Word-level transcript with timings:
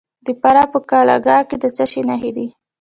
د 0.25 0.27
فراه 0.41 0.67
په 0.73 0.79
قلعه 0.89 1.19
کاه 1.25 1.43
کې 1.49 1.57
د 1.63 1.65
څه 1.75 1.83
شي 1.91 2.01
نښې 2.09 2.31
دي؟ 2.37 2.47